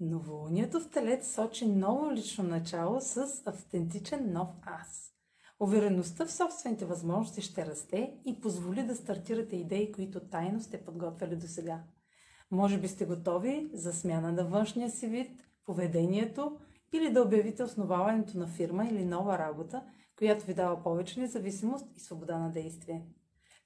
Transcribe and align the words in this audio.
Новолунието 0.00 0.80
в 0.80 0.90
Телец 0.90 1.34
сочи 1.34 1.66
ново 1.66 2.12
лично 2.12 2.44
начало 2.44 3.00
с 3.00 3.42
автентичен 3.46 4.32
нов 4.32 4.48
аз. 4.62 5.14
Увереността 5.60 6.26
в 6.26 6.32
собствените 6.32 6.84
възможности 6.84 7.40
ще 7.40 7.66
расте 7.66 8.14
и 8.26 8.40
позволи 8.40 8.82
да 8.82 8.96
стартирате 8.96 9.56
идеи, 9.56 9.92
които 9.92 10.20
тайно 10.20 10.60
сте 10.60 10.84
подготвили 10.84 11.36
до 11.36 11.46
сега. 11.46 11.82
Може 12.50 12.78
би 12.78 12.88
сте 12.88 13.04
готови 13.04 13.70
за 13.72 13.92
смяна 13.92 14.32
на 14.32 14.44
външния 14.44 14.90
си 14.90 15.06
вид, 15.06 15.30
поведението 15.64 16.58
или 16.92 17.12
да 17.12 17.22
обявите 17.22 17.62
основаването 17.62 18.38
на 18.38 18.46
фирма 18.46 18.84
или 18.84 19.04
нова 19.04 19.38
работа, 19.38 19.82
която 20.18 20.46
ви 20.46 20.54
дава 20.54 20.82
повече 20.82 21.20
независимост 21.20 21.86
и 21.96 22.00
свобода 22.00 22.38
на 22.38 22.52
действие. 22.52 23.02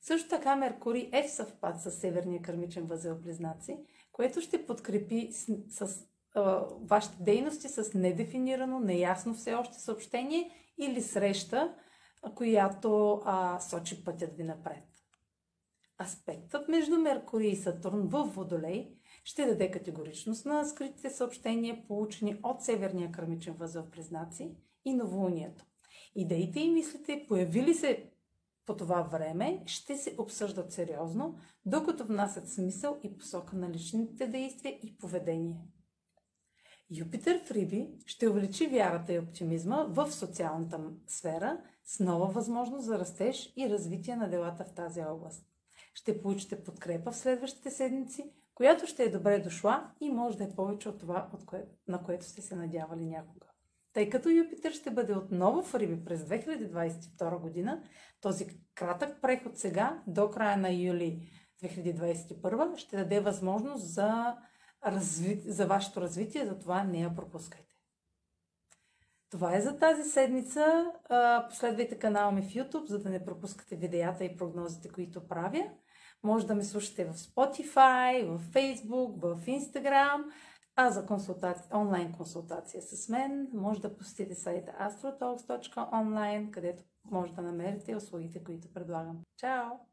Също 0.01 0.29
така 0.29 0.57
Меркурий 0.57 1.11
е 1.13 1.23
в 1.23 1.31
съвпад 1.31 1.83
с 1.83 1.91
Северния 1.91 2.43
кърмичен 2.43 2.87
възел 2.87 3.19
Близнаци, 3.19 3.79
което 4.13 4.41
ще 4.41 4.67
подкрепи 4.67 5.33
с, 5.69 6.07
вашите 6.81 7.17
дейности 7.21 7.69
с 7.69 7.95
недефинирано, 7.95 8.81
неясно 8.81 9.35
все 9.35 9.55
още 9.55 9.79
съобщение 9.79 10.51
или 10.79 11.03
среща, 11.03 11.75
която 12.35 13.23
а, 13.25 13.61
сочи 13.61 14.05
пътят 14.05 14.37
ви 14.37 14.45
напред. 14.45 14.85
Аспектът 16.03 16.69
между 16.69 16.99
Меркурий 16.99 17.51
и 17.51 17.57
Сатурн 17.57 18.09
в 18.09 18.25
Водолей 18.25 18.95
ще 19.25 19.47
даде 19.47 19.71
категоричност 19.71 20.47
на 20.47 20.65
скритите 20.65 21.11
съобщения, 21.11 21.87
получени 21.87 22.41
от 22.43 22.63
Северния 22.63 23.13
кърмичен 23.13 23.55
възел 23.55 23.91
признаци 23.91 24.57
и 24.85 24.95
новолунието. 24.95 25.65
Идеите 26.15 26.61
и 26.61 26.71
мислите, 26.71 27.25
появили 27.29 27.75
се 27.75 28.11
по 28.67 28.77
това 28.77 29.03
време, 29.03 29.63
ще 29.67 29.97
се 29.97 30.15
обсъждат 30.19 30.73
сериозно, 30.73 31.39
докато 31.67 32.05
внасят 32.05 32.49
смисъл 32.49 32.99
и 33.03 33.17
посока 33.17 33.57
на 33.57 33.71
личните 33.71 34.27
действия 34.27 34.79
и 34.83 34.99
поведение. 34.99 35.61
Юпитер 36.95 37.41
в 37.45 37.51
Риби 37.51 37.89
ще 38.07 38.29
увеличи 38.29 38.67
вярата 38.67 39.13
и 39.13 39.19
оптимизма 39.19 39.85
в 39.89 40.13
социалната 40.13 40.81
сфера 41.07 41.59
с 41.85 42.01
нова 42.01 42.27
възможност 42.27 42.87
за 42.87 42.99
растеж 42.99 43.53
и 43.57 43.71
развитие 43.71 44.17
на 44.17 44.31
делата 44.31 44.65
в 44.65 44.75
тази 44.75 45.03
област. 45.03 45.47
Ще 45.95 46.23
получите 46.23 46.65
подкрепа 46.65 47.13
в 47.13 47.17
следващите 47.17 47.71
седмици, 47.71 48.33
която 48.55 48.87
ще 48.87 49.03
е 49.03 49.11
добре 49.11 49.39
дошла 49.39 49.91
и 50.01 50.11
може 50.11 50.39
да 50.39 50.45
е 50.45 50.55
повече 50.55 50.89
от 50.89 51.01
това, 51.01 51.31
от 51.33 51.47
кое, 51.47 51.65
на 51.89 52.03
което 52.03 52.25
сте 52.25 52.43
се 52.43 52.57
надявали 52.57 53.07
някога. 53.07 53.47
Тъй 53.93 54.11
като 54.11 54.29
Юпитер 54.29 54.73
ще 54.73 54.91
бъде 54.91 55.13
отново 55.13 55.63
в 55.63 55.75
Риби 55.75 56.05
през 56.05 56.21
2022 56.21 57.41
година, 57.41 57.83
този 58.21 58.47
кратък 58.75 59.21
преход 59.23 59.59
сега 59.59 60.03
до 60.07 60.31
края 60.31 60.57
на 60.57 60.71
юли 60.71 61.31
2021 61.63 62.77
ще 62.77 62.97
даде 62.97 63.21
възможност 63.21 63.95
за 63.95 64.37
разви... 64.87 65.43
за 65.47 65.67
вашето 65.67 66.01
развитие, 66.01 66.47
затова 66.47 66.85
не 66.85 67.01
я 67.01 67.15
пропускайте. 67.15 67.75
Това 69.31 69.57
е 69.57 69.61
за 69.61 69.79
тази 69.79 70.11
седмица. 70.11 70.93
Последвайте 71.49 71.99
канала 71.99 72.33
ми 72.33 72.43
в 72.43 72.55
YouTube, 72.55 72.89
за 72.89 73.03
да 73.03 73.11
не 73.11 73.25
пропускате 73.25 73.77
видеята 73.77 74.25
и 74.25 74.37
прогнозите, 74.37 74.89
които 74.89 75.29
правя. 75.29 75.71
Може 76.23 76.47
да 76.47 76.55
ме 76.55 76.65
слушате 76.65 77.05
в 77.05 77.15
Spotify, 77.15 78.27
в 78.27 78.53
Facebook, 78.53 79.21
в 79.21 79.47
Instagram. 79.47 80.25
А 80.77 80.91
за 80.91 81.07
консултация, 81.07 81.77
онлайн 81.77 82.13
консултация 82.13 82.83
с 82.83 83.09
мен, 83.09 83.49
може 83.55 83.81
да 83.81 83.97
посетите 83.97 84.35
сайта 84.35 84.73
astrotalks.online, 84.81 86.51
където 86.51 86.83
може 87.05 87.33
да 87.33 87.43
намерите 87.43 87.97
услугите, 87.97 88.45
които 88.45 88.73
предлагам. 88.73 89.21
Чао! 89.37 89.92